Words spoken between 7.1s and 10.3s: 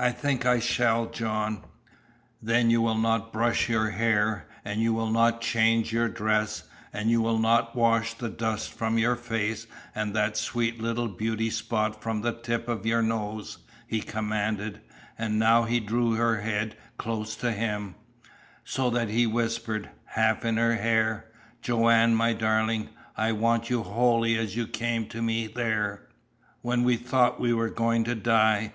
will not wash the dust from your face and